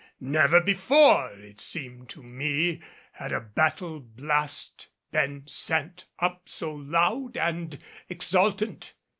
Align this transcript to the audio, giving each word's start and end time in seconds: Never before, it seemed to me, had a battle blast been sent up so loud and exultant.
Never 0.19 0.59
before, 0.59 1.29
it 1.31 1.61
seemed 1.61 2.09
to 2.09 2.23
me, 2.23 2.81
had 3.11 3.31
a 3.31 3.39
battle 3.39 3.99
blast 3.99 4.87
been 5.11 5.45
sent 5.47 6.05
up 6.17 6.49
so 6.49 6.73
loud 6.73 7.37
and 7.37 7.77
exultant. 8.09 8.95